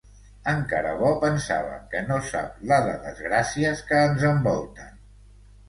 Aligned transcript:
Encara 0.53 0.93
bo, 1.01 1.11
pensava, 1.23 1.75
que 1.91 2.01
no 2.07 2.17
sap 2.31 2.57
la 2.73 2.81
de 2.89 2.97
desgràcies 3.05 3.87
que 3.93 4.03
ens 4.09 4.29
envolten. 4.33 4.93